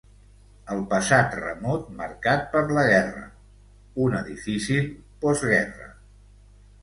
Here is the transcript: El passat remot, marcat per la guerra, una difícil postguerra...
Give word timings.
El 0.75 0.79
passat 0.91 1.35
remot, 1.39 1.83
marcat 1.99 2.47
per 2.55 2.63
la 2.79 2.85
guerra, 2.87 3.21
una 4.05 4.21
difícil 4.31 4.87
postguerra... 5.27 5.89